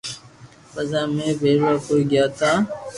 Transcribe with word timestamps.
پسي 0.71 0.93
امي 1.03 1.27
ڀيراڪوئي 1.41 2.03
گيا 2.11 2.25
تا 2.37 2.51